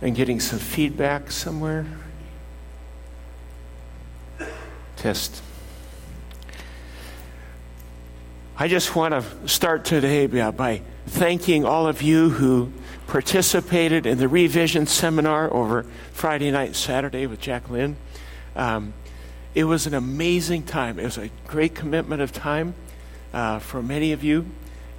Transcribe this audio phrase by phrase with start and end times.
[0.00, 1.86] and getting some feedback somewhere.
[4.96, 5.42] Test.
[8.56, 12.72] I just want to start today by thanking all of you who
[13.06, 17.96] participated in the revision seminar over Friday night and Saturday with Jacqueline.
[18.56, 18.94] Um,
[19.54, 20.98] it was an amazing time.
[20.98, 22.74] It was a great commitment of time
[23.32, 24.46] uh, for many of you,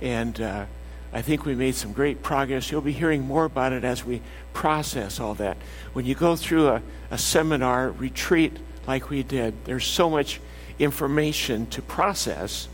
[0.02, 0.66] and uh,
[1.12, 2.72] I think we made some great progress.
[2.72, 4.22] You'll be hearing more about it as we
[4.54, 5.58] process all that.
[5.94, 10.40] When you go through a, a seminar retreat like we did, there's so much
[10.78, 12.68] information to process,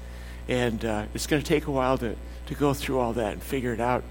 [0.48, 2.16] and uh, it's going to take a while to,
[2.48, 4.04] to go through all that and figure it out.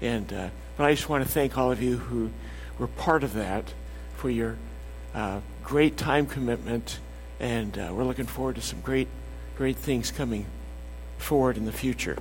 [0.00, 2.30] And uh, but I just want to thank all of you who
[2.78, 3.74] were part of that
[4.16, 4.56] for your
[5.14, 7.00] uh, great time commitment,
[7.38, 9.08] and uh, we're looking forward to some great,
[9.56, 10.46] great things coming
[11.18, 12.16] forward in the future.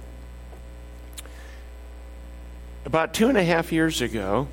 [2.89, 4.47] About two and a half years ago,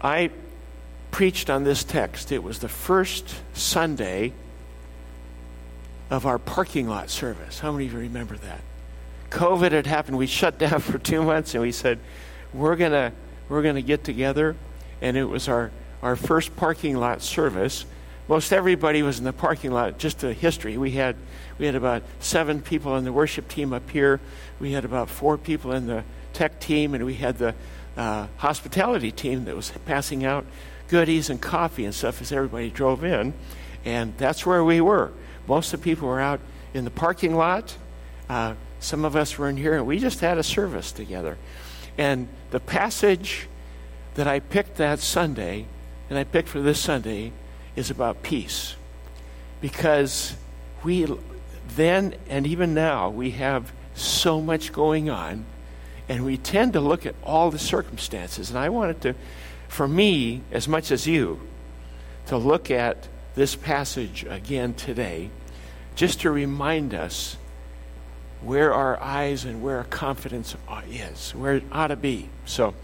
[0.00, 0.30] I
[1.10, 2.30] preached on this text.
[2.30, 4.32] It was the first Sunday
[6.08, 7.58] of our parking lot service.
[7.58, 8.60] How many of you remember that?
[9.30, 10.16] COVID had happened.
[10.18, 11.98] We shut down for two months and we said,
[12.54, 13.10] we're going to
[13.48, 14.54] we're gonna get together.
[15.02, 17.86] And it was our, our first parking lot service.
[18.28, 20.76] Most everybody was in the parking lot, just a history.
[20.76, 21.16] We had,
[21.58, 24.20] we had about seven people in the worship team up here.
[24.60, 26.04] We had about four people in the
[26.34, 27.54] tech team, and we had the
[27.96, 30.44] uh, hospitality team that was passing out
[30.88, 33.32] goodies and coffee and stuff as everybody drove in.
[33.86, 35.10] And that's where we were.
[35.46, 36.40] Most of the people were out
[36.74, 37.76] in the parking lot.
[38.28, 41.38] Uh, some of us were in here, and we just had a service together.
[41.96, 43.48] And the passage
[44.14, 45.66] that I picked that Sunday,
[46.10, 47.32] and I picked for this Sunday,
[47.78, 48.74] is about peace.
[49.60, 50.36] Because
[50.82, 51.06] we
[51.76, 55.44] then and even now, we have so much going on,
[56.08, 58.50] and we tend to look at all the circumstances.
[58.50, 59.14] And I wanted to,
[59.68, 61.40] for me, as much as you,
[62.26, 65.30] to look at this passage again today,
[65.94, 67.36] just to remind us
[68.40, 70.56] where our eyes and where our confidence
[70.90, 72.28] is, where it ought to be.
[72.44, 72.74] So,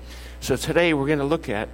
[0.41, 1.69] so today we're going to look at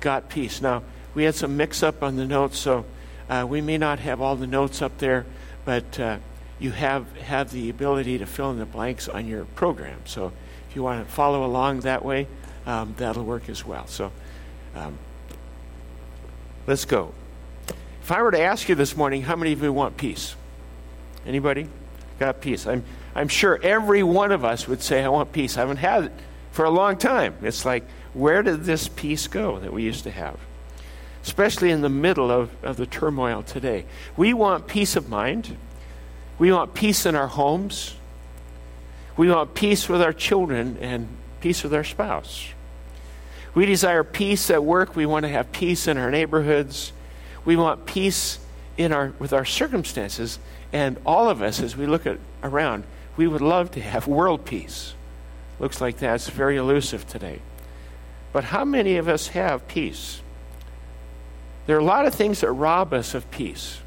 [0.00, 0.60] got peace.
[0.60, 0.82] Now,
[1.14, 2.84] we had some mix up on the notes, so
[3.28, 5.26] uh, we may not have all the notes up there,
[5.64, 6.18] but uh,
[6.58, 10.00] you have, have the ability to fill in the blanks on your program.
[10.04, 10.32] So
[10.68, 12.26] if you want to follow along that way,
[12.66, 13.86] um, that'll work as well.
[13.86, 14.12] So
[14.74, 14.98] um,
[16.66, 17.12] let's go.
[18.02, 20.34] If I were to ask you this morning, how many of you want peace?
[21.26, 21.68] Anybody?
[22.18, 22.66] Got peace.
[22.66, 22.84] I'm,
[23.14, 25.56] I'm sure every one of us would say, I want peace.
[25.56, 26.12] I haven't had it
[26.52, 27.36] for a long time.
[27.42, 27.84] It's like,
[28.14, 30.38] where did this peace go that we used to have?
[31.22, 33.84] Especially in the middle of, of the turmoil today.
[34.16, 35.56] We want peace of mind.
[36.38, 37.94] We want peace in our homes.
[39.16, 41.08] We want peace with our children and
[41.40, 42.48] peace with our spouse.
[43.54, 44.96] We desire peace at work.
[44.96, 46.92] We want to have peace in our neighborhoods.
[47.44, 48.38] We want peace
[48.76, 50.38] in our, with our circumstances.
[50.72, 52.84] And all of us, as we look at, around,
[53.16, 54.94] we would love to have world peace.
[55.58, 57.40] Looks like that's very elusive today.
[58.32, 60.22] But how many of us have peace?
[61.72, 63.78] There are a lot of things that rob us of peace.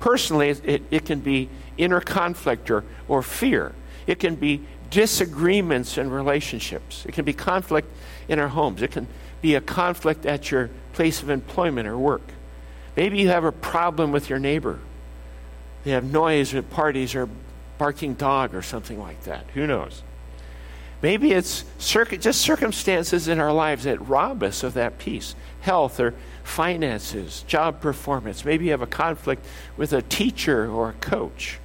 [0.00, 1.48] Personally, it, it can be
[1.78, 3.72] inner conflict or, or fear.
[4.08, 7.06] It can be disagreements in relationships.
[7.06, 7.86] It can be conflict
[8.26, 8.82] in our homes.
[8.82, 9.06] It can
[9.42, 12.32] be a conflict at your place of employment or work.
[12.96, 14.80] Maybe you have a problem with your neighbor.
[15.84, 17.28] They have noise at parties or
[17.78, 19.44] barking dog or something like that.
[19.54, 20.02] Who knows?
[21.02, 26.14] Maybe it's just circumstances in our lives that rob us of that peace health or
[26.42, 28.44] finances, job performance.
[28.44, 29.44] Maybe you have a conflict
[29.76, 31.58] with a teacher or a coach.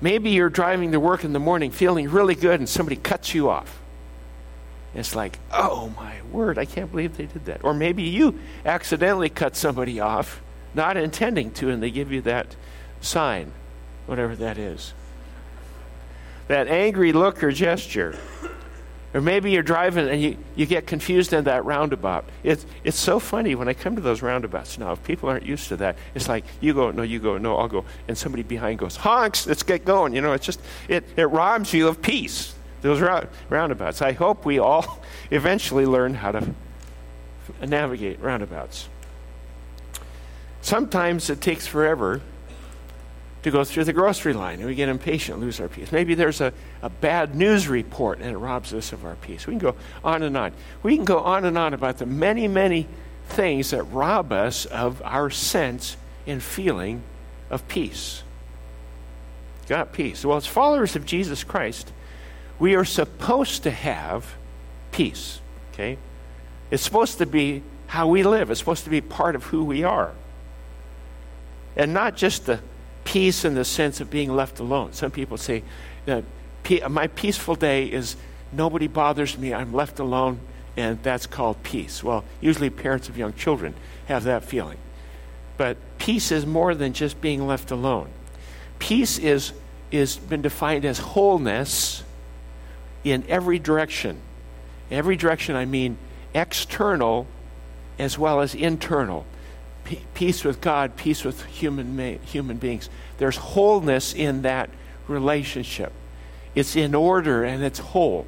[0.00, 3.48] Maybe you're driving to work in the morning feeling really good and somebody cuts you
[3.48, 3.80] off.
[4.94, 7.64] It's like, oh my word, I can't believe they did that.
[7.64, 10.42] Or maybe you accidentally cut somebody off,
[10.74, 12.56] not intending to, and they give you that
[13.00, 13.52] sign,
[14.06, 14.92] whatever that is
[16.48, 18.16] that angry look or gesture.
[19.14, 22.24] Or maybe you're driving and you, you get confused in that roundabout.
[22.42, 24.92] It's, it's so funny when I come to those roundabouts now.
[24.92, 27.68] If people aren't used to that, it's like you go, no, you go, no, I'll
[27.68, 27.84] go.
[28.08, 30.14] And somebody behind goes, honks, let's get going.
[30.14, 33.02] You know, it's just, it, it robs you of peace, those
[33.50, 34.00] roundabouts.
[34.00, 36.54] I hope we all eventually learn how to
[37.60, 38.88] navigate roundabouts.
[40.62, 42.22] Sometimes it takes forever
[43.42, 45.90] to go through the grocery line and we get impatient, lose our peace.
[45.90, 49.46] Maybe there's a, a bad news report and it robs us of our peace.
[49.46, 49.74] We can go
[50.04, 50.52] on and on.
[50.82, 52.86] We can go on and on about the many, many
[53.28, 55.96] things that rob us of our sense
[56.26, 57.02] and feeling
[57.50, 58.22] of peace.
[59.68, 60.24] Got peace.
[60.24, 61.92] Well, as followers of Jesus Christ,
[62.58, 64.36] we are supposed to have
[64.92, 65.40] peace.
[65.72, 65.98] Okay?
[66.70, 69.82] It's supposed to be how we live, it's supposed to be part of who we
[69.82, 70.12] are.
[71.76, 72.60] And not just the
[73.04, 74.92] peace in the sense of being left alone.
[74.92, 75.62] Some people say,
[76.06, 78.16] My peaceful day is
[78.52, 80.40] nobody bothers me, I'm left alone,
[80.76, 82.02] and that's called peace.
[82.02, 83.74] Well, usually parents of young children
[84.06, 84.78] have that feeling.
[85.56, 88.08] But peace is more than just being left alone.
[88.78, 89.52] Peace is
[89.90, 92.02] is been defined as wholeness
[93.04, 94.18] in every direction.
[94.90, 95.98] Every direction I mean
[96.34, 97.26] external
[97.98, 99.26] as well as internal.
[100.14, 102.88] Peace with God, peace with human ma- human beings.
[103.18, 104.70] There's wholeness in that
[105.08, 105.92] relationship.
[106.54, 108.26] It's in order and it's whole.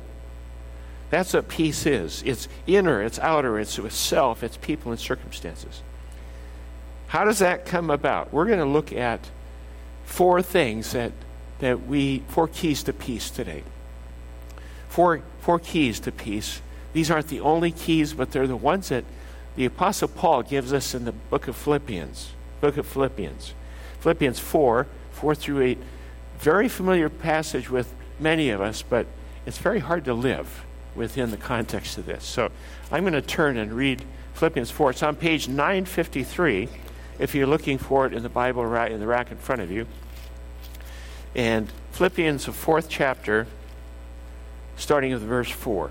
[1.11, 2.23] That's what peace is.
[2.27, 5.83] It's inner, it's outer, it's with self, it's people and circumstances.
[7.07, 8.33] How does that come about?
[8.33, 9.21] We're going to look at
[10.05, 11.13] four things that,
[11.61, 13.63] that we, four keys to peace today.
[14.89, 16.61] Four, four keys to peace.
[16.93, 19.05] These aren't the only keys, but they're the ones that
[19.57, 22.33] the Apostle Paul gives us in the book of Philippians.
[22.61, 23.55] Book of Philippians.
[24.01, 25.79] Philippians 4, 4 through 8.
[26.39, 29.07] Very familiar passage with many of us, but
[29.47, 30.65] it's very hard to live
[30.95, 32.25] within the context of this.
[32.25, 32.51] So
[32.91, 34.05] I'm going to turn and read
[34.35, 34.91] Philippians 4.
[34.91, 36.69] It's on page 953
[37.19, 39.71] if you're looking for it in the Bible right in the rack in front of
[39.71, 39.87] you.
[41.35, 43.47] And Philippians, the fourth chapter,
[44.77, 45.91] starting with verse 4.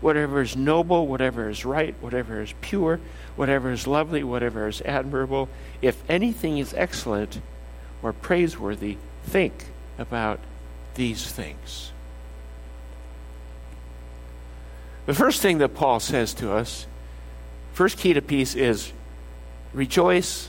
[0.00, 3.00] whatever is noble, whatever is right, whatever is pure,
[3.36, 5.48] whatever is lovely, whatever is admirable,
[5.82, 7.40] if anything is excellent
[8.02, 9.66] or praiseworthy, think
[9.98, 10.40] about
[10.94, 11.92] these things.
[15.06, 16.86] The first thing that Paul says to us,
[17.72, 18.92] first key to peace is
[19.72, 20.48] rejoice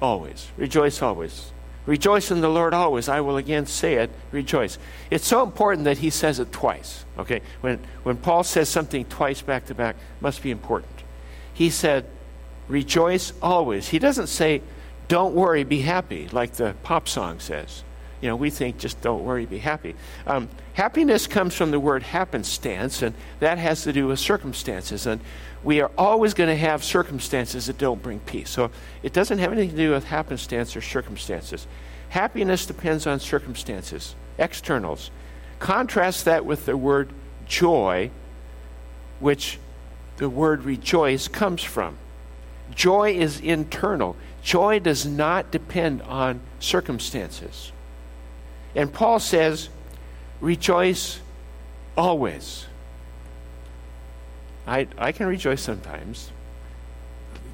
[0.00, 0.48] always.
[0.56, 1.50] Rejoice always.
[1.86, 3.08] Rejoice in the Lord always.
[3.08, 4.78] I will again say it, rejoice.
[5.10, 7.04] It's so important that he says it twice.
[7.18, 7.42] Okay?
[7.60, 10.92] When when Paul says something twice back to back, must be important.
[11.52, 12.06] He said,
[12.68, 13.88] rejoice always.
[13.88, 14.62] He doesn't say,
[15.08, 17.84] don't worry, be happy, like the pop song says.
[18.20, 19.94] You know, we think just don't worry, be happy.
[20.26, 25.06] Um, happiness comes from the word happenstance, and that has to do with circumstances.
[25.06, 25.20] And
[25.64, 28.50] we are always going to have circumstances that don't bring peace.
[28.50, 28.70] So
[29.02, 31.66] it doesn't have anything to do with happenstance or circumstances.
[32.10, 35.10] Happiness depends on circumstances, externals.
[35.58, 37.08] Contrast that with the word
[37.46, 38.10] joy,
[39.20, 39.58] which
[40.18, 41.96] the word rejoice comes from.
[42.74, 44.16] Joy is internal.
[44.42, 47.72] Joy does not depend on circumstances.
[48.74, 49.70] And Paul says,
[50.40, 51.20] rejoice
[51.96, 52.66] always.
[54.66, 56.30] I, I can rejoice sometimes.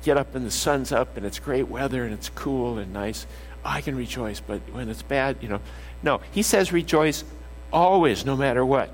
[0.03, 3.27] Get up and the sun's up and it's great weather and it's cool and nice.
[3.65, 5.61] I can rejoice, but when it's bad, you know.
[6.03, 7.25] No, he says rejoice
[7.73, 8.91] always, no matter what.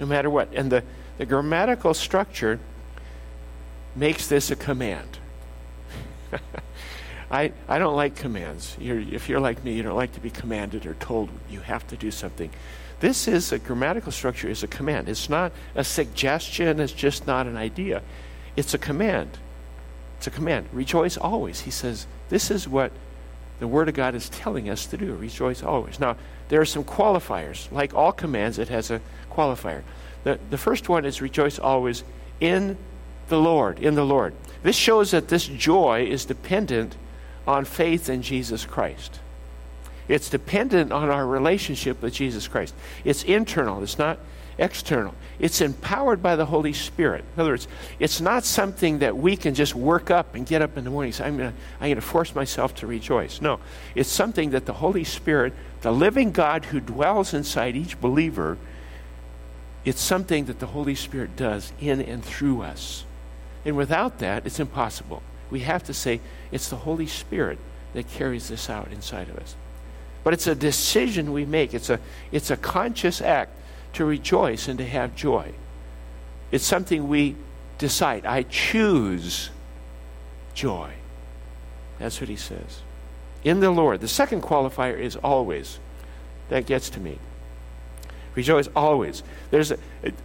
[0.00, 0.52] No matter what.
[0.54, 0.82] And the,
[1.18, 2.58] the grammatical structure
[3.94, 5.18] makes this a command.
[7.30, 8.76] I, I don't like commands.
[8.80, 11.86] You're, if you're like me, you don't like to be commanded or told you have
[11.88, 12.50] to do something.
[13.00, 15.08] This is a grammatical structure is a command.
[15.08, 18.02] It's not a suggestion, it's just not an idea.
[18.56, 19.38] It's a command.
[20.18, 20.68] It's a command.
[20.72, 21.60] Rejoice always.
[21.60, 22.92] He says, this is what
[23.58, 25.14] the Word of God is telling us to do.
[25.14, 25.98] Rejoice always.
[25.98, 26.16] Now,
[26.48, 27.70] there are some qualifiers.
[27.72, 29.82] Like all commands, it has a qualifier.
[30.24, 32.04] The, the first one is rejoice always
[32.38, 32.76] in
[33.28, 34.34] the Lord, in the Lord.
[34.62, 36.96] This shows that this joy is dependent
[37.46, 39.20] on faith in Jesus Christ.
[40.10, 42.74] It's dependent on our relationship with Jesus Christ.
[43.04, 44.18] It's internal, it's not
[44.58, 45.14] external.
[45.38, 47.24] It's empowered by the Holy Spirit.
[47.34, 50.76] In other words, it's not something that we can just work up and get up
[50.76, 53.40] in the morning and say, I'm going to force myself to rejoice.
[53.40, 53.60] No,
[53.94, 58.58] it's something that the Holy Spirit, the living God who dwells inside each believer,
[59.84, 63.04] it's something that the Holy Spirit does in and through us.
[63.64, 65.22] And without that, it's impossible.
[65.50, 67.58] We have to say, it's the Holy Spirit
[67.94, 69.54] that carries this out inside of us.
[70.22, 71.74] But it's a decision we make.
[71.74, 71.98] It's a,
[72.30, 73.52] it's a conscious act
[73.94, 75.52] to rejoice and to have joy.
[76.50, 77.36] It's something we
[77.78, 78.26] decide.
[78.26, 79.50] I choose
[80.54, 80.92] joy.
[81.98, 82.80] That's what he says.
[83.44, 84.00] In the Lord.
[84.00, 85.78] The second qualifier is always.
[86.48, 87.18] That gets to me.
[88.34, 89.22] Rejoice always.
[89.50, 89.78] There's a,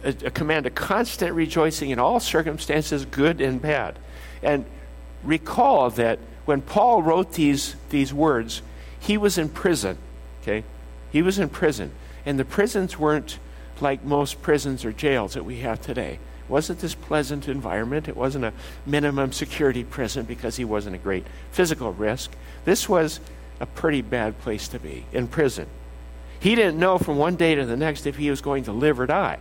[0.04, 3.98] a, a command of constant rejoicing in all circumstances, good and bad.
[4.42, 4.64] And
[5.24, 8.62] recall that when Paul wrote these, these words,
[9.06, 9.98] he was in prison.
[10.42, 10.64] Okay?
[11.12, 11.92] He was in prison.
[12.24, 13.38] And the prisons weren't
[13.80, 16.14] like most prisons or jails that we have today.
[16.14, 18.08] It wasn't this pleasant environment.
[18.08, 18.52] It wasn't a
[18.84, 22.32] minimum security prison because he wasn't a great physical risk.
[22.64, 23.20] This was
[23.60, 25.66] a pretty bad place to be, in prison.
[26.40, 29.00] He didn't know from one day to the next if he was going to live
[29.00, 29.38] or die.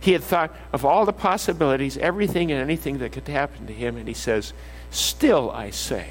[0.00, 3.96] He had thought of all the possibilities, everything and anything that could happen to him,
[3.96, 4.52] and he says,
[4.90, 6.08] Still I say,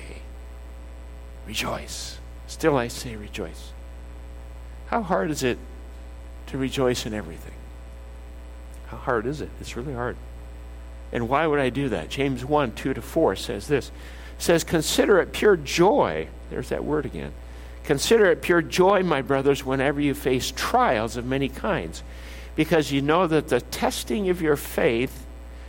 [1.48, 2.15] rejoice.
[2.56, 3.74] Still I say, rejoice.
[4.88, 5.58] How hard is it
[6.48, 7.52] to rejoice in everything?
[8.88, 9.50] How hard is it?
[9.60, 10.16] It's really hard.
[11.12, 12.08] And why would I do that?
[12.08, 13.92] James 1 2 to 4 says this
[14.38, 16.30] says, Consider it pure joy.
[16.50, 17.34] There's that word again.
[17.84, 22.04] Consider it pure joy, my brothers, whenever you face trials of many kinds,
[22.56, 25.26] because you know that the testing of your faith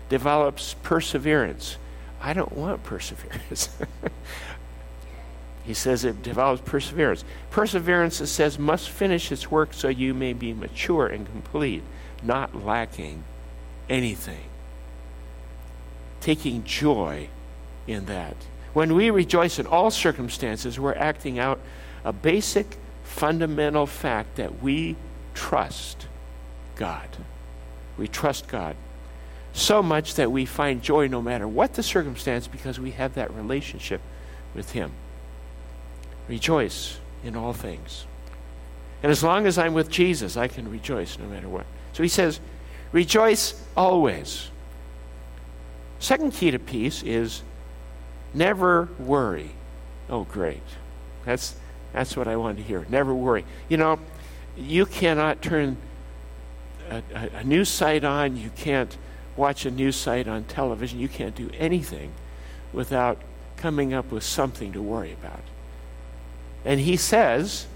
[0.08, 1.78] develops perseverance.
[2.20, 3.70] I don't want perseverance.
[5.66, 7.24] he says it develops perseverance.
[7.50, 11.82] Perseverance, it says, must finish its work so you may be mature and complete,
[12.22, 13.24] not lacking
[13.90, 14.44] anything.
[16.20, 17.28] Taking joy
[17.88, 18.36] in that.
[18.74, 21.58] When we rejoice in all circumstances, we're acting out
[22.04, 24.94] a basic fundamental fact that we
[25.34, 26.06] trust
[26.76, 27.08] God.
[27.98, 28.76] We trust God
[29.52, 33.34] so much that we find joy no matter what the circumstance because we have that
[33.34, 34.00] relationship
[34.54, 34.92] with Him.
[36.28, 38.06] Rejoice in all things.
[39.02, 41.66] And as long as I'm with Jesus, I can rejoice no matter what.
[41.92, 42.40] So he says,
[42.92, 44.50] rejoice always.
[45.98, 47.42] Second key to peace is
[48.36, 49.50] Never worry.
[50.10, 50.62] Oh, great.
[51.24, 51.56] That's,
[51.94, 52.84] that's what I wanted to hear.
[52.90, 53.46] Never worry.
[53.70, 53.98] You know,
[54.58, 55.78] you cannot turn
[56.90, 58.94] a, a, a news site on, you can't
[59.36, 62.12] watch a news site on television, you can't do anything
[62.74, 63.22] without
[63.56, 65.40] coming up with something to worry about.
[66.66, 67.66] And he says,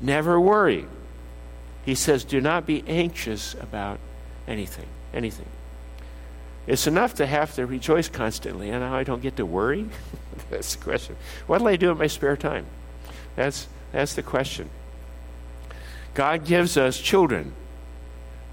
[0.00, 0.84] never worry.
[1.84, 4.00] He says, do not be anxious about
[4.48, 4.88] anything.
[5.14, 5.46] Anything.
[6.66, 9.88] It's enough to have to rejoice constantly, and now I don't get to worry?
[10.50, 11.16] that's the question.
[11.46, 12.66] What will I do in my spare time?
[13.36, 14.68] That's, that's the question.
[16.12, 17.52] God gives us children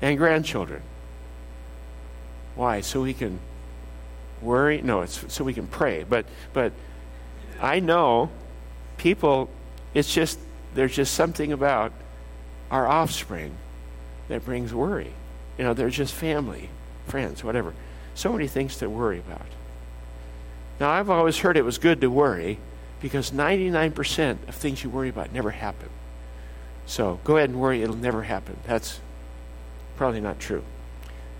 [0.04, 0.84] and grandchildren.
[2.56, 2.82] Why?
[2.82, 3.40] So we can
[4.40, 4.82] worry?
[4.84, 6.06] No, it's so we can pray.
[6.08, 6.74] But, but
[7.60, 8.30] I know
[9.08, 9.50] people,
[9.94, 10.38] it's just,
[10.76, 11.94] there's just something about
[12.70, 13.54] our offspring
[14.28, 15.14] that brings worry.
[15.58, 16.70] You know, they're just family,
[17.08, 17.74] friends, whatever
[18.18, 19.46] so many things to worry about.
[20.80, 22.58] Now, I've always heard it was good to worry
[23.00, 25.90] because 99% of things you worry about never happen.
[26.88, 28.58] So go ahead and worry, it'll never happen.
[28.66, 29.00] That's
[29.98, 30.64] probably not true.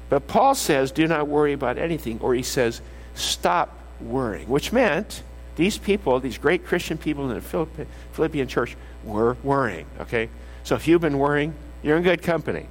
[0.10, 2.82] But Paul says, do not worry about anything, or he says,
[3.16, 5.24] stop worrying, which meant
[5.58, 7.68] these people, these great Christian people in the
[8.14, 10.30] Philippian church, were worrying, okay?
[10.64, 12.68] So if you've been worrying, you're in good company.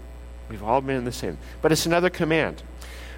[0.49, 1.37] We've all been in the same.
[1.61, 2.63] But it's another command.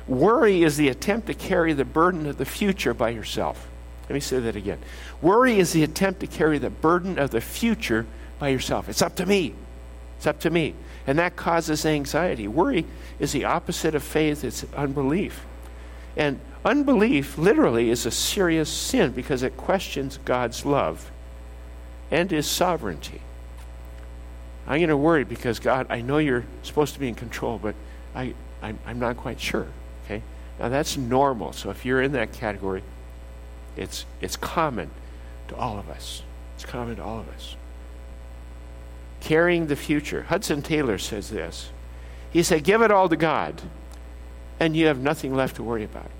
[0.06, 3.68] Worry is the attempt to carry the burden of the future by yourself.
[4.08, 4.78] Let me say that again.
[5.20, 8.06] Worry is the attempt to carry the burden of the future
[8.38, 8.88] by yourself.
[8.88, 9.54] It's up to me.
[10.16, 10.75] It's up to me.
[11.06, 12.48] And that causes anxiety.
[12.48, 12.87] Worry
[13.18, 15.44] is the opposite of faith, it's unbelief.
[16.18, 21.10] And unbelief literally is a serious sin because it questions God's love
[22.10, 23.22] and his sovereignty.
[24.66, 27.75] I'm going to worry because God, I know you're supposed to be in control, but
[28.14, 29.68] I, I'm, I'm not quite sure.
[30.04, 30.22] Okay?
[30.58, 31.52] Now that's normal.
[31.52, 32.82] So if you're in that category,
[33.76, 34.90] it's it's common
[35.48, 36.22] to all of us.
[36.56, 37.56] It's common to all of us.
[39.20, 40.25] Carrying the future.
[40.25, 41.70] Hudson Taylor says this.
[42.30, 43.62] He said, Give it all to God,
[44.61, 46.11] and you have nothing left to worry about.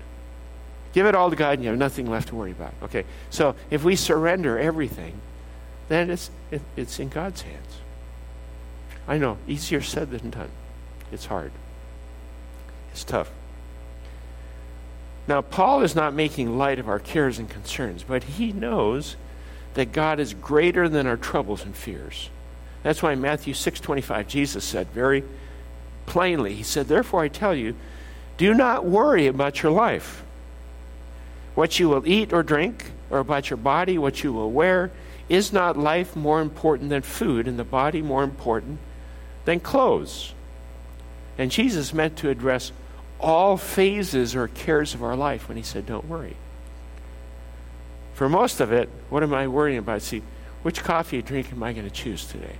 [0.93, 2.73] Give it all to God, and you have nothing left to worry about.
[2.83, 5.13] Okay, so if we surrender everything,
[5.87, 7.77] then it's, it, it's in God's hands.
[9.07, 10.49] I know, easier said than done.
[11.11, 11.51] It's hard,
[12.91, 13.31] it's tough.
[15.27, 19.15] Now, Paul is not making light of our cares and concerns, but he knows
[19.75, 22.29] that God is greater than our troubles and fears.
[22.81, 25.23] That's why in Matthew 6:25 Jesus said very
[26.05, 27.75] plainly, he said, "Therefore I tell you,
[28.39, 30.23] do not worry about your life,
[31.53, 34.91] what you will eat or drink, or about your body, what you will wear.
[35.27, 38.79] Is not life more important than food, and the body more important
[39.45, 40.33] than clothes?"
[41.37, 42.71] And Jesus meant to address
[43.19, 46.35] all phases or cares of our life when he said, Don't worry.
[48.13, 50.01] For most of it, what am I worrying about?
[50.01, 50.23] See,
[50.63, 52.55] which coffee drink am I going to choose today?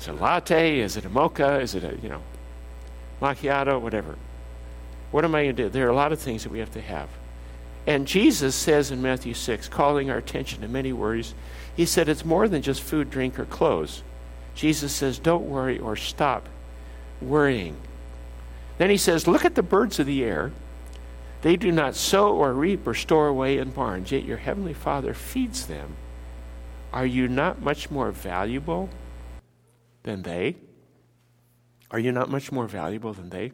[0.00, 0.80] Is it a latte?
[0.80, 1.60] Is it a mocha?
[1.60, 2.22] Is it a, you know,
[3.22, 3.80] macchiato?
[3.80, 4.16] Whatever.
[5.10, 5.68] What am I going to do?
[5.68, 7.08] There are a lot of things that we have to have.
[7.86, 11.34] And Jesus says in Matthew 6, calling our attention to many worries,
[11.76, 14.02] he said it's more than just food, drink, or clothes.
[14.54, 16.48] Jesus says, don't worry or stop
[17.20, 17.76] worrying.
[18.78, 20.52] Then he says, look at the birds of the air.
[21.42, 25.12] They do not sow or reap or store away in barns, yet your heavenly Father
[25.12, 25.96] feeds them.
[26.92, 28.90] Are you not much more valuable
[30.04, 30.56] than they?
[31.92, 33.52] Are you not much more valuable than they?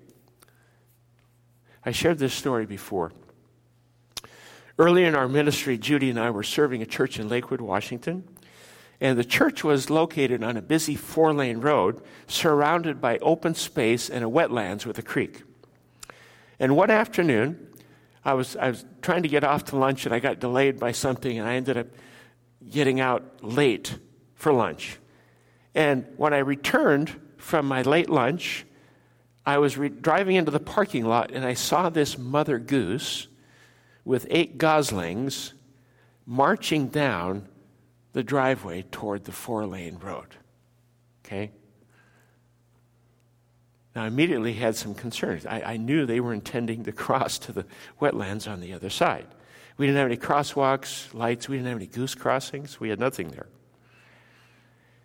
[1.85, 3.13] I shared this story before.
[4.79, 8.23] Early in our ministry, Judy and I were serving a church in Lakewood, Washington.
[9.01, 14.09] And the church was located on a busy four lane road surrounded by open space
[14.09, 15.43] and a wetlands with a creek.
[16.61, 17.69] And one afternoon,
[18.25, 20.93] I was, I was trying to get off to lunch and I got delayed by
[20.93, 21.87] something and I ended up
[22.69, 23.99] getting out late
[24.35, 24.99] for lunch.
[25.75, 28.67] And when I returned from my late lunch,
[29.47, 33.29] I was re- driving into the parking lot and I saw this mother goose
[34.05, 35.55] with eight goslings
[36.27, 37.49] marching down
[38.13, 40.37] the driveway toward the four lane road.
[41.25, 41.51] Okay?
[43.95, 45.47] Now, I immediately had some concerns.
[45.47, 47.67] I, I, knew they were intending to cross to the
[48.01, 49.27] wetlands on the other side.
[49.77, 53.29] We didn't have any crosswalks, lights, we didn't have any goose crossings, we had nothing
[53.29, 53.47] there.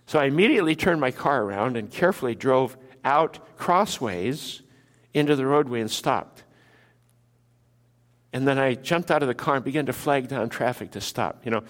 [0.06, 4.62] So I immediately turned my car around and carefully drove out crossways
[5.14, 6.44] into the roadway and stopped.
[8.32, 11.02] And then I jumped out of the car and began to flag down traffic to
[11.02, 11.46] stop.
[11.46, 11.64] You know,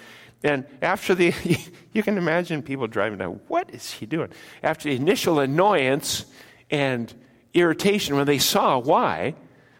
[0.43, 1.33] and after the,
[1.93, 4.29] you can imagine people driving down, what is he doing?
[4.61, 6.25] After the initial annoyance,
[6.73, 7.13] and
[7.53, 9.35] irritation when they saw why,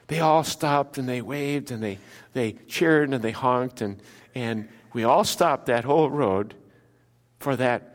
[0.08, 1.98] they all stopped and they waved and they,
[2.34, 3.82] they cheered and they honked.
[3.82, 4.00] And,
[4.36, 6.54] and we all stopped that whole road
[7.40, 7.93] for that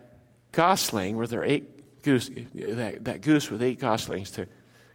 [0.59, 4.49] gosling with their eight goose, that, that goose with eight goslings to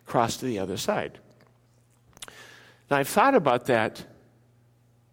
[0.06, 1.20] cross to the other side.
[2.92, 4.06] Now, I've thought about that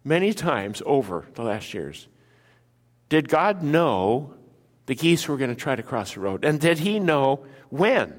[0.03, 2.05] many times over the last years.
[3.07, 4.33] Did God know
[4.87, 6.43] the geese were going to try to cross the road?
[6.43, 8.13] And did He know when?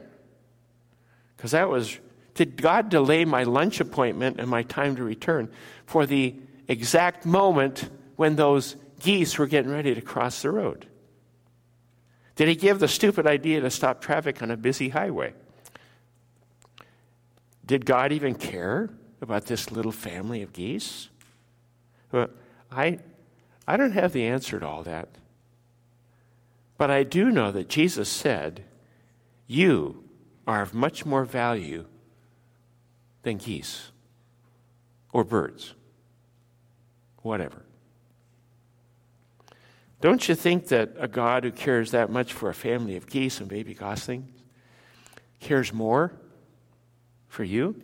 [1.37, 1.99] Because that was,
[2.33, 5.51] did God delay my lunch appointment and my time to return
[5.85, 6.35] for the
[6.67, 10.87] exact moment when those geese were getting ready to cross the road?
[12.37, 15.35] Did he give the stupid idea to stop traffic on a busy highway?
[17.65, 18.91] Did God even care
[19.21, 21.09] about this little family of geese?
[22.11, 22.31] Well,
[22.71, 22.99] I,
[23.67, 25.09] I don't have the answer to all that.
[26.79, 28.65] But I do know that Jesus said,
[29.47, 30.05] You
[30.47, 31.87] are of much more value
[33.23, 33.93] than geese
[35.13, 35.75] or birds,
[37.19, 37.63] whatever.
[40.03, 43.39] Don't you think that a God who cares that much for a family of geese
[43.39, 44.29] and baby goslings
[45.39, 46.13] cares more
[47.29, 47.81] for you?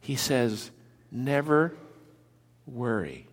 [0.00, 0.72] He says,
[1.12, 1.74] never
[2.66, 3.28] worry.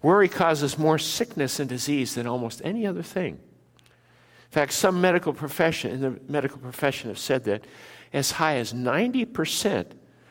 [0.00, 3.34] Worry causes more sickness and disease than almost any other thing.
[3.34, 7.64] In fact, some medical profession in the medical profession have said that
[8.12, 9.86] as high as 90%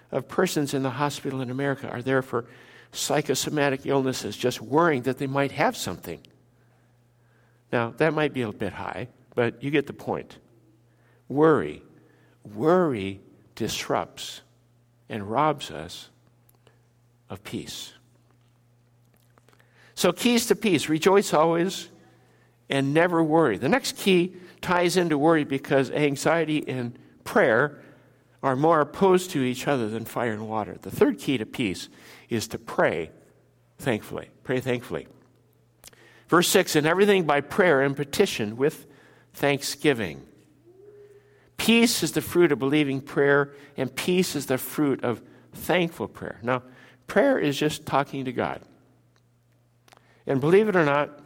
[0.09, 2.45] of persons in the hospital in America are there for
[2.91, 6.19] psychosomatic illnesses, just worrying that they might have something.
[7.71, 10.37] Now, that might be a bit high, but you get the point.
[11.29, 11.83] Worry.
[12.55, 13.21] Worry
[13.55, 14.41] disrupts
[15.09, 16.09] and robs us
[17.29, 17.93] of peace.
[19.95, 21.89] So, keys to peace rejoice always,
[22.69, 23.57] and never worry.
[23.57, 27.81] The next key ties into worry because anxiety and prayer
[28.43, 30.77] are more opposed to each other than fire and water.
[30.81, 31.89] The third key to peace
[32.31, 33.11] is to pray
[33.77, 34.29] thankfully.
[34.43, 35.07] Pray thankfully.
[36.27, 38.87] Verse 6 And everything by prayer and petition with
[39.33, 40.23] thanksgiving.
[41.57, 45.21] Peace is the fruit of believing prayer, and peace is the fruit of
[45.53, 46.39] thankful prayer.
[46.41, 46.63] Now,
[47.05, 48.61] prayer is just talking to God.
[50.25, 51.19] And believe it or not,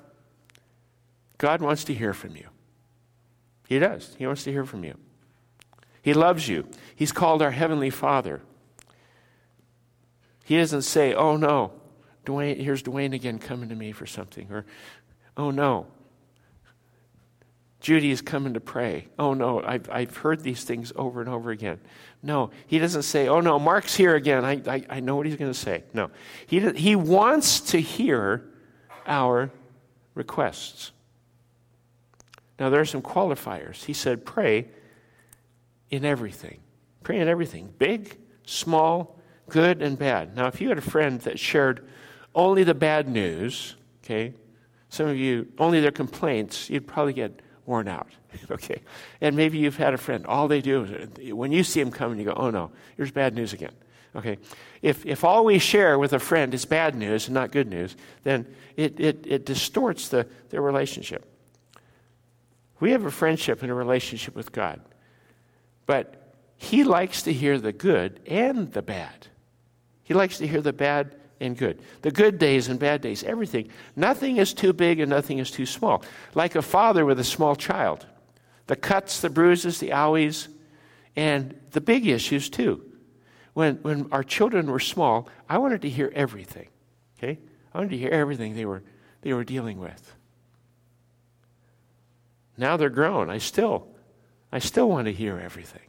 [1.37, 2.47] God wants to hear from you.
[3.67, 4.15] He does.
[4.17, 4.95] He wants to hear from you.
[6.01, 6.67] He loves you.
[6.95, 8.41] He's called our Heavenly Father.
[10.45, 11.73] He doesn't say, oh no,
[12.23, 14.63] Dwayne, here's Dwayne again coming to me for something, or
[15.35, 15.87] oh no,
[17.79, 19.07] Judy is coming to pray.
[19.17, 21.79] Oh no, I've, I've heard these things over and over again.
[22.21, 24.45] No, he doesn't say, oh no, Mark's here again.
[24.45, 25.83] I, I, I know what he's going to say.
[25.93, 26.11] No,
[26.45, 28.45] he, he wants to hear
[29.07, 29.51] our
[30.13, 30.91] requests.
[32.59, 33.83] Now, there are some qualifiers.
[33.83, 34.67] He said, pray
[35.89, 36.59] in everything.
[37.03, 39.14] Pray in everything, big, small,
[39.49, 40.35] good, and bad.
[40.35, 41.87] Now, if you had a friend that shared
[42.33, 44.33] only the bad news, okay,
[44.89, 48.09] some of you, only their complaints, you'd probably get worn out.
[48.51, 48.81] okay.
[49.21, 52.19] And maybe you've had a friend, all they do is when you see them coming,
[52.19, 53.73] you go, oh no, here's bad news again.
[54.15, 54.37] Okay.
[54.81, 57.95] If, if all we share with a friend is bad news and not good news,
[58.23, 61.25] then it, it, it distorts the, the relationship.
[62.79, 64.81] We have a friendship and a relationship with God,
[65.85, 69.27] but He likes to hear the good and the bad.
[70.05, 71.81] He likes to hear the bad and good.
[72.03, 73.69] The good days and bad days, everything.
[73.95, 76.03] Nothing is too big and nothing is too small.
[76.33, 78.05] Like a father with a small child.
[78.67, 80.47] The cuts, the bruises, the owies,
[81.15, 82.83] and the big issues too.
[83.53, 86.67] When, when our children were small, I wanted to hear everything.
[87.17, 87.39] Okay?
[87.73, 88.83] I wanted to hear everything they were,
[89.21, 90.15] they were dealing with.
[92.57, 93.29] Now they're grown.
[93.29, 93.87] I still,
[94.51, 95.81] I still want to hear everything.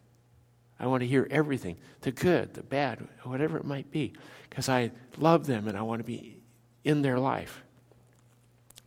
[0.79, 4.13] I want to hear everything the good, the bad, whatever it might be,
[4.49, 6.37] because I love them and I want to be
[6.85, 7.63] in their life.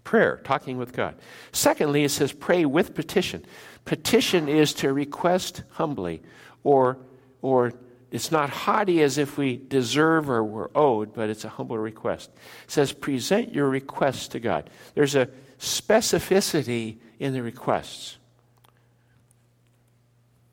[0.03, 1.15] Prayer, talking with God.
[1.51, 3.45] Secondly, it says pray with petition.
[3.85, 6.21] Petition is to request humbly,
[6.63, 6.97] or,
[7.41, 7.73] or
[8.11, 12.31] it's not haughty as if we deserve or we're owed, but it's a humble request.
[12.65, 14.69] It says present your requests to God.
[14.95, 18.18] There's a specificity in the requests.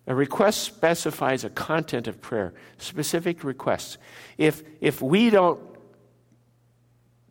[0.06, 3.98] A request specifies a content of prayer, specific requests.
[4.38, 5.60] If, if we don't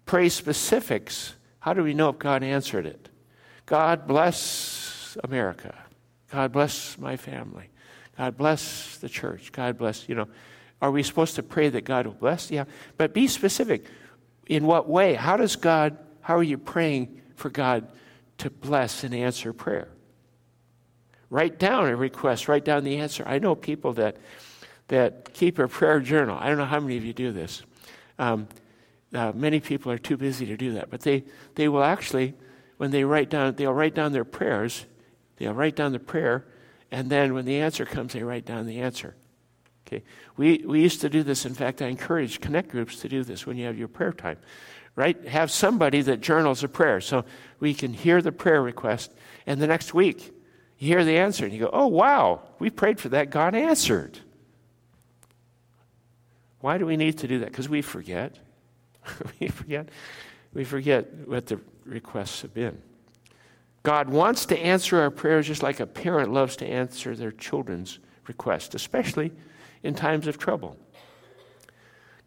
[0.05, 3.09] pray specifics, how do we know if God answered it?
[3.65, 5.73] God bless America.
[6.31, 7.69] God bless my family.
[8.17, 9.51] God bless the church.
[9.51, 10.27] God bless, you know.
[10.81, 12.51] Are we supposed to pray that God will bless?
[12.51, 12.65] Yeah.
[12.97, 13.85] But be specific.
[14.47, 15.15] In what way?
[15.15, 17.87] How does God, how are you praying for God
[18.39, 19.87] to bless and answer prayer?
[21.29, 23.23] Write down a request, write down the answer.
[23.25, 24.17] I know people that,
[24.87, 26.37] that keep a prayer journal.
[26.39, 27.63] I don't know how many of you do this.
[28.19, 28.47] Um,
[29.13, 31.23] uh, many people are too busy to do that, but they,
[31.55, 32.33] they will actually,
[32.77, 34.85] when they write down, they'll write down their prayers,
[35.37, 36.45] they'll write down the prayer,
[36.91, 39.15] and then when the answer comes, they write down the answer.
[39.87, 40.03] Okay.
[40.35, 41.45] We, we used to do this.
[41.45, 44.37] In fact, I encourage connect groups to do this when you have your prayer time.
[44.95, 45.27] Right?
[45.27, 47.25] Have somebody that journals a prayer so
[47.59, 49.11] we can hear the prayer request,
[49.45, 50.33] and the next week
[50.77, 53.29] you hear the answer and you go, oh, wow, we prayed for that.
[53.29, 54.19] God answered.
[56.59, 57.49] Why do we need to do that?
[57.49, 58.37] Because we forget.
[59.39, 59.89] we forget.
[60.53, 62.81] We forget what the requests have been.
[63.83, 67.99] God wants to answer our prayers just like a parent loves to answer their children's
[68.27, 69.31] requests, especially
[69.83, 70.75] in times of trouble.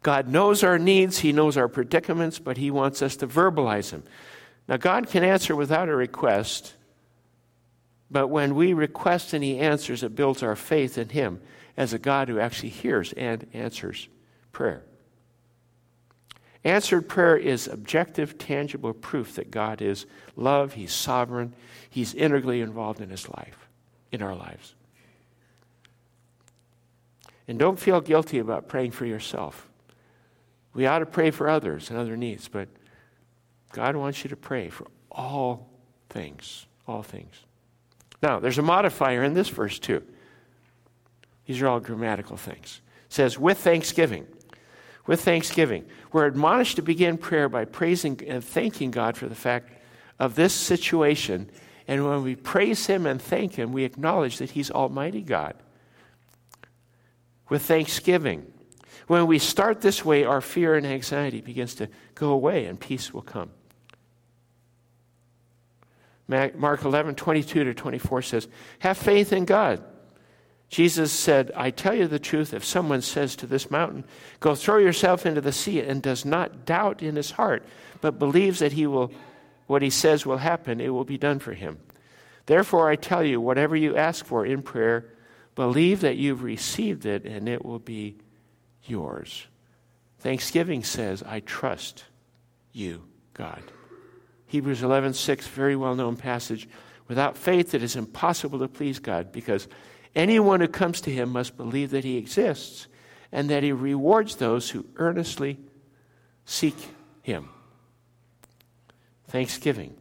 [0.01, 4.03] God knows our needs, He knows our predicaments, but He wants us to verbalize them.
[4.69, 6.75] Now, God can answer without a request,
[8.11, 11.41] but when we request and He answers, it builds our faith in Him
[11.77, 14.07] as a God who actually hears and answers
[14.51, 14.83] prayer.
[16.63, 21.53] Answered prayer is objective, tangible proof that God is love, He's sovereign,
[21.89, 23.69] He's integrally involved in His life,
[24.11, 24.75] in our lives.
[27.47, 29.69] And don't feel guilty about praying for yourself.
[30.73, 32.67] We ought to pray for others and other needs, but
[33.71, 35.69] God wants you to pray for all
[36.09, 36.65] things.
[36.87, 37.45] All things.
[38.21, 40.03] Now, there's a modifier in this verse too.
[41.45, 42.81] These are all grammatical things.
[43.07, 44.27] It says, with thanksgiving.
[45.07, 45.85] With thanksgiving.
[46.11, 49.71] We're admonished to begin prayer by praising and thanking God for the fact
[50.19, 51.49] of this situation.
[51.87, 55.55] And when we praise Him and thank Him, we acknowledge that He's Almighty God.
[57.47, 58.53] With thanksgiving.
[59.07, 63.11] When we start this way, our fear and anxiety begins to go away and peace
[63.11, 63.49] will come.
[66.29, 68.47] Mark 11, 22 to 24 says,
[68.79, 69.83] Have faith in God.
[70.69, 74.05] Jesus said, I tell you the truth, if someone says to this mountain,
[74.39, 77.65] Go throw yourself into the sea, and does not doubt in his heart,
[78.01, 79.11] but believes that he will,
[79.65, 81.79] what he says will happen, it will be done for him.
[82.45, 85.05] Therefore, I tell you, whatever you ask for in prayer,
[85.55, 88.17] believe that you've received it, and it will be
[88.83, 89.47] yours.
[90.19, 92.03] Thanksgiving says, I trust
[92.71, 93.63] you, God.
[94.49, 96.67] Hebrews 11:6, very well-known passage.
[97.07, 99.67] Without faith it is impossible to please God because
[100.15, 102.87] anyone who comes to him must believe that he exists
[103.31, 105.59] and that he rewards those who earnestly
[106.45, 106.75] seek
[107.21, 107.49] him.
[109.27, 109.95] Thanksgiving.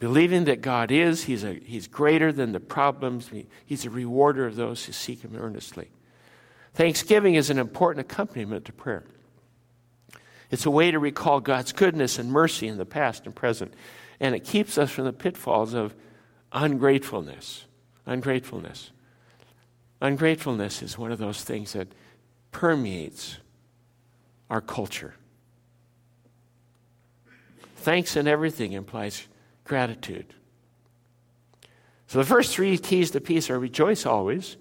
[0.00, 4.44] Believing that God is, he's, a, he's greater than the problems, he, he's a rewarder
[4.44, 5.90] of those who seek him earnestly.
[6.74, 9.04] Thanksgiving is an important accompaniment to prayer.
[10.50, 13.74] It's a way to recall God's goodness and mercy in the past and present.
[14.20, 15.94] And it keeps us from the pitfalls of
[16.52, 17.66] ungratefulness.
[18.06, 18.90] Ungratefulness.
[20.00, 21.88] Ungratefulness is one of those things that
[22.52, 23.38] permeates
[24.48, 25.14] our culture.
[27.76, 29.26] Thanks in everything implies
[29.64, 30.34] gratitude.
[32.06, 34.56] So the first three keys to peace are rejoice always,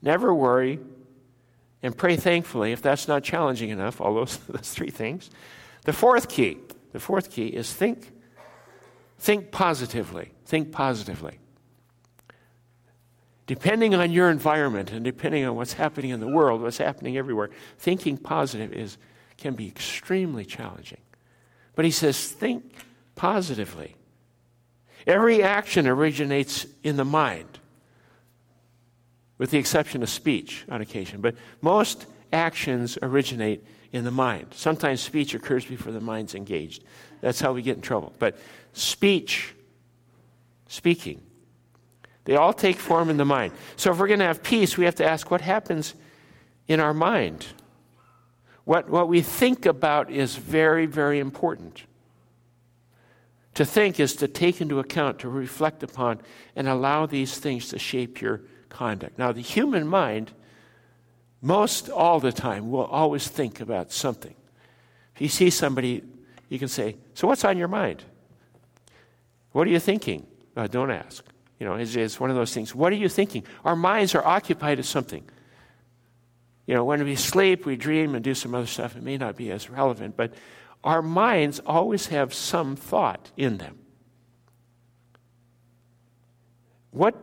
[0.00, 0.80] never worry,
[1.82, 5.30] and pray thankfully if that's not challenging enough, all those, those three things.
[5.84, 6.58] The fourth key,
[6.92, 8.12] the fourth key is think
[9.18, 10.32] think positively.
[10.46, 11.38] Think positively.
[13.46, 17.50] Depending on your environment and depending on what's happening in the world, what's happening everywhere,
[17.78, 18.96] thinking positive is
[19.36, 21.00] can be extremely challenging.
[21.74, 22.74] But he says think
[23.14, 23.96] positively.
[25.06, 27.59] Every action originates in the mind,
[29.40, 31.22] with the exception of speech on occasion.
[31.22, 34.48] But most actions originate in the mind.
[34.50, 36.84] Sometimes speech occurs before the mind's engaged.
[37.22, 38.12] That's how we get in trouble.
[38.18, 38.36] But
[38.74, 39.54] speech,
[40.68, 41.22] speaking,
[42.26, 43.54] they all take form in the mind.
[43.76, 45.94] So if we're going to have peace, we have to ask what happens
[46.68, 47.46] in our mind.
[48.64, 51.84] What, what we think about is very, very important.
[53.54, 56.20] To think is to take into account, to reflect upon,
[56.54, 59.18] and allow these things to shape your conduct.
[59.18, 60.32] Now, the human mind,
[61.42, 64.34] most all the time, will always think about something.
[65.14, 66.02] If you see somebody,
[66.48, 68.02] you can say, So what's on your mind?
[69.52, 70.26] What are you thinking?
[70.56, 71.24] Uh, don't ask.
[71.58, 72.74] You know, it's, it's one of those things.
[72.74, 73.44] What are you thinking?
[73.64, 75.24] Our minds are occupied with something.
[76.66, 78.96] You know, when we sleep, we dream and do some other stuff.
[78.96, 80.32] It may not be as relevant, but
[80.82, 83.78] our minds always have some thought in them.
[86.90, 87.14] What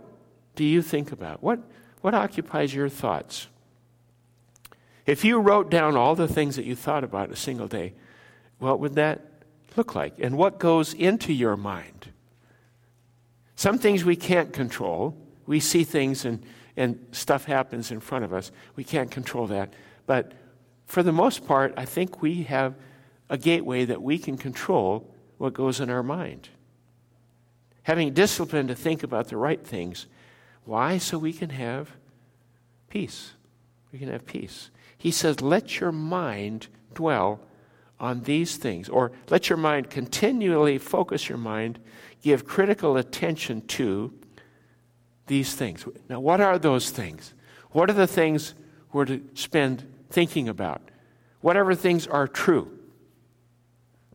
[0.58, 1.42] do you think about?
[1.42, 1.60] What,
[2.02, 3.48] what occupies your thoughts?
[5.06, 7.94] If you wrote down all the things that you thought about in a single day,
[8.60, 9.22] what would that
[9.78, 10.16] look like?
[10.20, 12.10] And what goes into your mind?
[13.56, 15.16] Some things we can't control.
[15.46, 16.44] We see things and,
[16.76, 18.52] and stuff happens in front of us.
[18.76, 19.74] We can't control that.
[20.06, 20.34] But
[20.86, 22.76] for the most part, I think we have
[23.30, 26.50] a gateway that we can control what goes in our mind.
[27.84, 30.08] Having discipline to think about the right things.
[30.68, 31.00] Why?
[31.00, 31.90] So we can have
[32.90, 33.32] peace.
[33.92, 34.70] We can have peace.
[34.98, 37.40] He says, let your mind dwell
[38.00, 41.80] on these things, or let your mind continually focus your mind,
[42.22, 44.14] give critical attention to
[45.26, 45.84] these things.
[46.08, 47.34] Now, what are those things?
[47.72, 48.54] What are the things
[48.94, 50.82] we're to spend thinking about?
[51.42, 52.78] Whatever things are true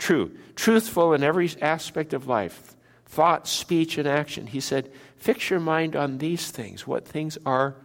[0.03, 2.75] true, truthful in every aspect of life
[3.13, 4.47] thought, speech, and action.
[4.47, 6.87] He said, Fix your mind on these things.
[6.87, 7.77] What things are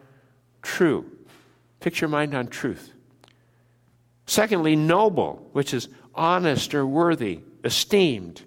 [0.61, 1.05] true?
[1.81, 2.93] Fix your mind on truth.
[4.25, 8.41] Secondly, noble, which is honest or worthy, esteemed,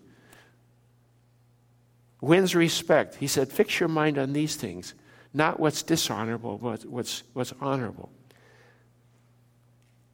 [2.23, 3.17] wins respect.
[3.17, 4.95] He said, Fix your mind on these things,
[5.35, 8.11] not what's dishonorable, but what's, what's honorable.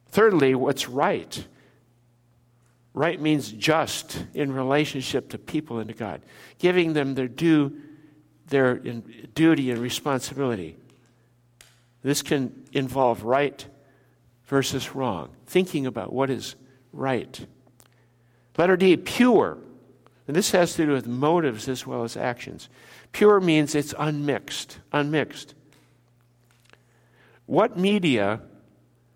[0.09, 1.45] Thirdly, what's right.
[2.97, 6.23] Right means just in relationship to people and to God,
[6.57, 7.79] giving them their due,
[8.47, 10.77] their duty and responsibility.
[12.01, 13.63] This can involve right
[14.45, 16.55] versus wrong, thinking about what is
[16.91, 17.45] right.
[18.57, 19.59] Letter D, pure.
[20.27, 22.67] And this has to do with motives as well as actions.
[23.11, 25.53] Pure means it's unmixed, unmixed.
[27.45, 28.41] What media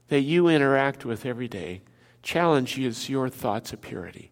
[0.09, 1.81] that you interact with every day
[2.23, 4.31] challenges your thoughts of purity.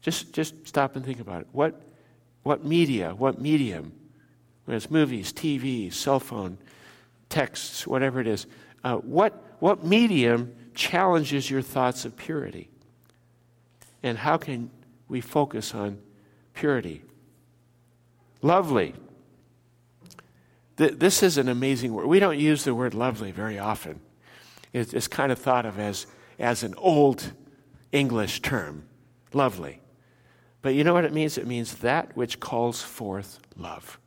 [0.00, 1.48] Just, just stop and think about it.
[1.52, 1.82] What,
[2.42, 3.92] what media, what medium,
[4.64, 6.58] whether it's movies, TV, cell phone,
[7.28, 8.46] texts, whatever it is,
[8.84, 12.68] uh, what, what medium challenges your thoughts of purity?
[14.02, 14.70] And how can
[15.08, 15.98] we focus on
[16.54, 17.02] purity?
[18.42, 18.94] Lovely.
[20.76, 22.06] Th- this is an amazing word.
[22.06, 24.00] We don't use the word lovely very often.
[24.72, 26.06] It's, it's kind of thought of as
[26.38, 27.32] as an old
[27.92, 28.84] English term,
[29.32, 29.80] lovely.
[30.62, 31.38] But you know what it means?
[31.38, 33.98] It means that which calls forth love.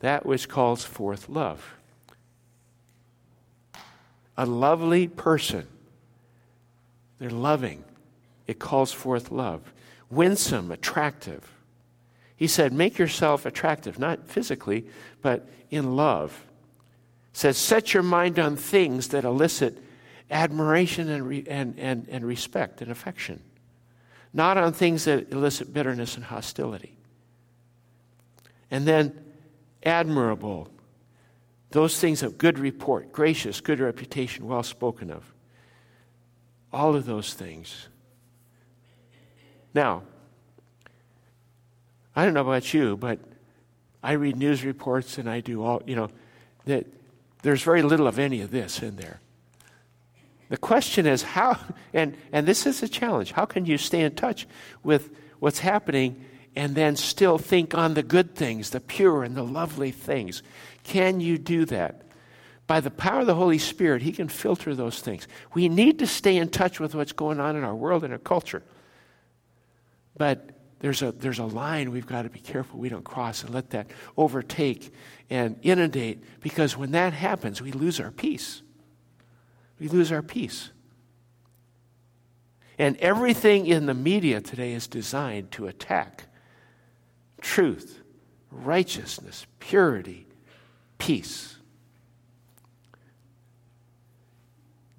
[0.00, 1.74] That which calls forth love.
[4.36, 5.66] A lovely person,
[7.18, 7.84] they're loving.
[8.46, 9.72] It calls forth love.
[10.10, 11.50] Winsome, attractive.
[12.36, 14.86] He said, make yourself attractive, not physically,
[15.22, 16.44] but in love.
[17.32, 19.82] says, set your mind on things that elicit
[20.30, 23.42] admiration and, re, and, and, and respect and affection,
[24.32, 26.96] not on things that elicit bitterness and hostility.
[28.70, 29.24] And then,
[29.84, 30.68] admirable,
[31.70, 35.32] those things of good report, gracious, good reputation, well spoken of.
[36.72, 37.88] All of those things.
[39.72, 40.02] Now,
[42.14, 43.18] I don't know about you, but
[44.02, 46.10] I read news reports and I do all, you know,
[46.64, 46.86] that
[47.42, 49.20] there's very little of any of this in there.
[50.48, 51.58] The question is how,
[51.92, 54.46] and, and this is a challenge, how can you stay in touch
[54.82, 59.42] with what's happening and then still think on the good things, the pure and the
[59.42, 60.42] lovely things?
[60.84, 62.02] Can you do that?
[62.66, 65.26] By the power of the Holy Spirit, He can filter those things.
[65.54, 68.18] We need to stay in touch with what's going on in our world and our
[68.18, 68.62] culture.
[70.16, 73.52] But there's a, there's a line we've got to be careful we don't cross and
[73.54, 74.92] let that overtake
[75.30, 78.62] and inundate because when that happens, we lose our peace.
[79.78, 80.70] We lose our peace.
[82.78, 86.24] And everything in the media today is designed to attack
[87.40, 88.00] truth,
[88.50, 90.26] righteousness, purity,
[90.98, 91.56] peace.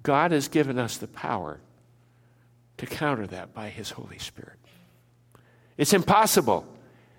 [0.02, 1.60] God has given us the power
[2.78, 4.58] to counter that by His Holy Spirit.
[5.76, 6.66] It's impossible.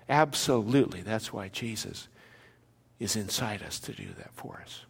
[0.08, 1.02] Absolutely.
[1.02, 2.08] That's why Jesus
[2.98, 4.84] is inside us to do that for us.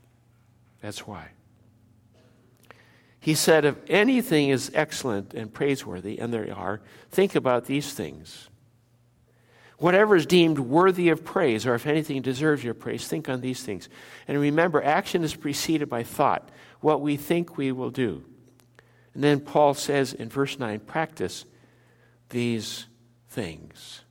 [0.80, 1.28] That's why.
[3.20, 6.80] He said, If anything is excellent and praiseworthy, and there are,
[7.10, 8.48] think about these things.
[9.76, 13.62] Whatever is deemed worthy of praise, or if anything deserves your praise, think on these
[13.62, 13.88] things.
[14.26, 18.24] And remember, action is preceded by thought, what we think we will do.
[19.14, 21.44] And then Paul says in verse 9, practice
[22.28, 22.86] these
[23.28, 24.02] things.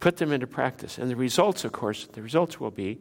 [0.00, 0.98] Put them into practice.
[0.98, 3.00] And the results, of course, the results will be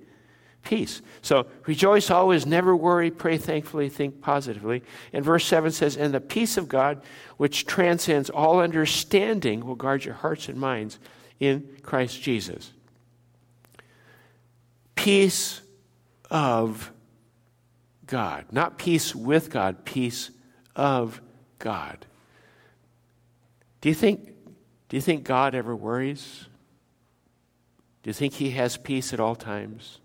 [0.63, 1.01] peace.
[1.21, 4.83] So rejoice always, never worry, pray thankfully, think positively.
[5.13, 7.01] And verse 7 says, And the peace of God,
[7.37, 10.99] which transcends all understanding, will guard your hearts and minds
[11.39, 12.71] in Christ Jesus.
[14.95, 15.61] Peace
[16.29, 16.91] of
[18.05, 18.45] God.
[18.51, 20.31] Not peace with God, peace
[20.75, 21.21] of
[21.59, 22.05] God.
[23.81, 24.31] Do you think
[24.91, 26.47] do you think God ever worries?
[28.03, 30.00] Do you think He has peace at all times?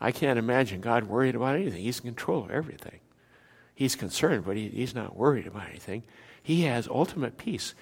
[0.00, 1.82] I can't imagine God worried about anything.
[1.82, 3.00] He's in control of everything.
[3.74, 6.04] He's concerned, but he, He's not worried about anything.
[6.42, 7.74] He has ultimate peace.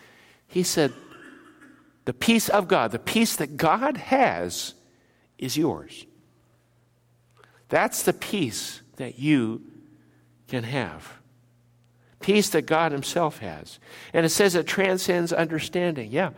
[0.47, 0.93] He said,
[2.05, 4.75] The peace of God, the peace that God has,
[5.39, 6.07] is yours.
[7.69, 9.63] That's the peace that you
[10.49, 11.19] can have
[12.21, 13.79] peace that God Himself has.
[14.13, 16.11] And it says it transcends understanding.
[16.11, 16.31] Yeah,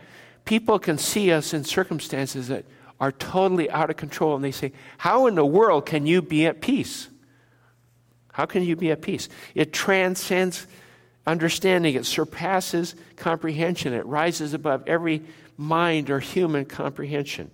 [0.44, 2.64] people can see us in circumstances that
[3.00, 6.46] are totally out of control, and they say, How in the world can you be
[6.46, 7.08] at peace?
[8.32, 9.28] How can you be at peace?
[9.54, 10.66] It transcends
[11.26, 15.22] understanding, it surpasses comprehension, it rises above every
[15.56, 17.50] mind or human comprehension.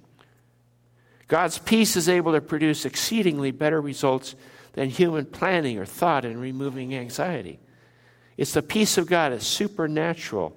[1.28, 4.34] God's peace is able to produce exceedingly better results
[4.74, 7.58] than human planning or thought in removing anxiety.
[8.36, 9.32] It's the peace of God.
[9.32, 10.56] It's supernatural.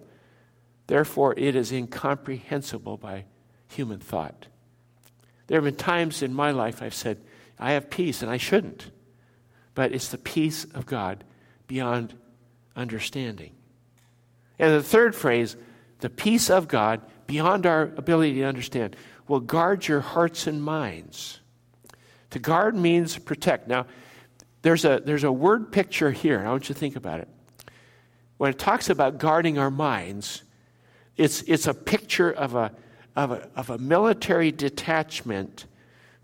[0.87, 3.25] Therefore, it is incomprehensible by
[3.67, 4.48] human thought.
[5.49, 7.17] There have been times in my life I've said,
[7.59, 8.89] I have peace, and I shouldn't.
[9.75, 11.25] But it's the peace of God
[11.67, 12.13] beyond
[12.75, 13.51] understanding.
[14.57, 15.57] And the third phrase,
[15.99, 18.95] the peace of God beyond our ability to understand,
[19.27, 21.41] will guard your hearts and minds.
[22.29, 23.67] To guard means protect.
[23.67, 23.87] Now,
[24.61, 26.39] there's a, there's a word picture here.
[26.39, 27.27] I want you to think about it
[28.39, 30.43] when it talks about guarding our minds,
[31.17, 32.71] it's, it's a picture of a,
[33.15, 35.65] of, a, of a military detachment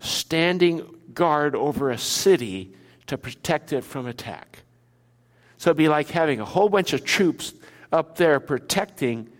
[0.00, 2.72] standing guard over a city
[3.06, 4.62] to protect it from attack.
[5.58, 7.54] So it'd be like having a whole bunch of troops
[7.92, 9.30] up there protecting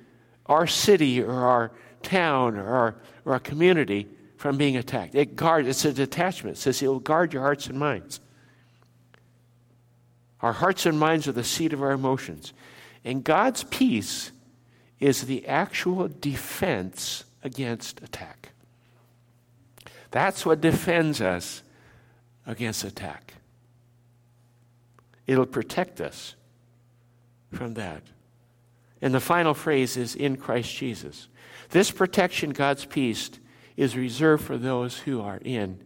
[0.46, 5.14] our city or our town or our, or our community from being attacked.
[5.14, 6.56] It guards, it's a detachment.
[6.56, 8.20] It says it will guard your hearts and minds.
[10.40, 12.52] Our hearts and minds are the seat of our emotions.
[13.04, 14.30] And God's peace
[15.00, 18.50] is the actual defense against attack.
[20.10, 21.62] That's what defends us
[22.44, 23.34] against attack.
[25.26, 26.34] It'll protect us
[27.52, 28.02] from that.
[29.00, 31.28] And the final phrase is in Christ Jesus.
[31.70, 33.30] This protection, God's peace,
[33.76, 35.80] is reserved for those who are in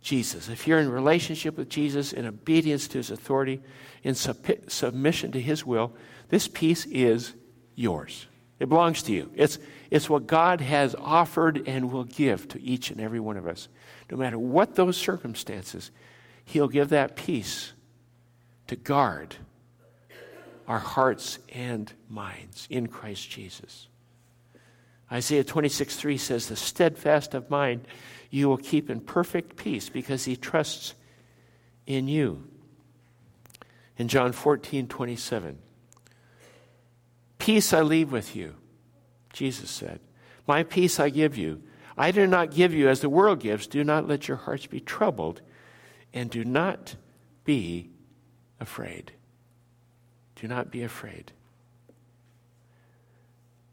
[0.00, 0.48] Jesus.
[0.48, 3.62] If you're in relationship with Jesus, in obedience to his authority,
[4.02, 5.92] in sub- submission to his will,
[6.28, 7.32] this peace is
[7.74, 8.26] yours.
[8.60, 9.30] It belongs to you.
[9.34, 9.58] It's,
[9.94, 13.68] it's what God has offered and will give to each and every one of us.
[14.10, 15.92] No matter what those circumstances,
[16.44, 17.72] He'll give that peace
[18.66, 19.36] to guard
[20.66, 23.86] our hearts and minds in Christ Jesus.
[25.12, 27.86] Isaiah 26 3 says, The steadfast of mind
[28.30, 30.94] you will keep in perfect peace because he trusts
[31.86, 32.48] in you.
[33.96, 35.56] In John 14 27,
[37.38, 38.56] Peace I leave with you,
[39.34, 40.00] Jesus said.
[40.46, 41.62] My peace I give you.
[41.98, 43.66] I do not give you as the world gives.
[43.66, 45.42] Do not let your hearts be troubled,
[46.12, 46.96] and do not
[47.44, 47.90] be
[48.58, 49.12] afraid.
[50.36, 51.32] Do not be afraid.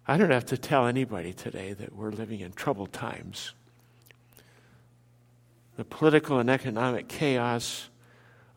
[0.08, 3.54] I don't have to tell anybody today that we're living in troubled times.
[5.78, 7.90] The political and economic chaos,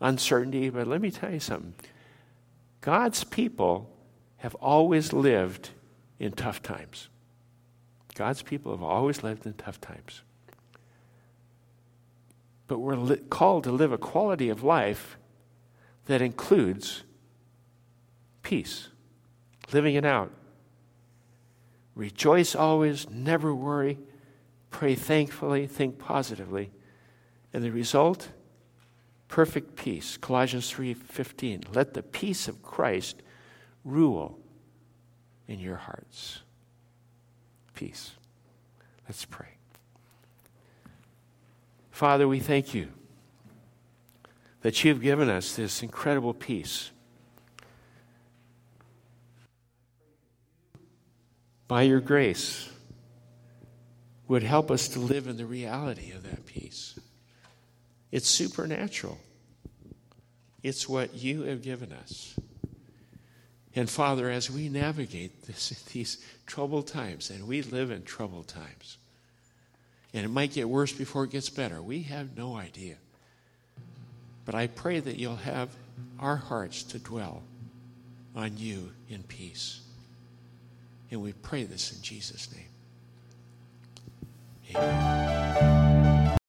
[0.01, 1.73] uncertainty, but let me tell you something.
[2.81, 3.89] God's people
[4.37, 5.69] have always lived
[6.19, 7.09] in tough times.
[8.15, 10.21] God's people have always lived in tough times.
[12.67, 15.17] But we're li- called to live a quality of life
[16.05, 17.03] that includes
[18.41, 18.89] peace,
[19.73, 20.31] living it out.
[21.93, 23.97] Rejoice always, never worry,
[24.69, 26.71] pray thankfully, think positively.
[27.53, 28.29] And the result
[29.27, 30.17] perfect peace.
[30.17, 31.63] Colossians 3:15.
[31.73, 33.21] Let the peace of Christ
[33.83, 34.39] rule
[35.47, 36.39] in your hearts.
[37.73, 38.11] Peace.
[39.07, 39.49] Let's pray.
[41.91, 42.89] Father, we thank you
[44.61, 46.91] that you've given us this incredible peace.
[51.67, 52.69] By your grace,
[54.27, 56.97] would help us to live in the reality of that peace.
[58.11, 59.19] It's supernatural.
[60.63, 62.35] It's what you have given us.
[63.75, 68.97] And Father, as we navigate this, these troubled times, and we live in troubled times,
[70.13, 72.95] and it might get worse before it gets better, we have no idea.
[74.45, 75.69] But I pray that you'll have
[76.19, 77.43] our hearts to dwell
[78.35, 79.81] on you in peace.
[81.11, 82.63] And we pray this in Jesus' name.
[84.75, 86.24] Amen.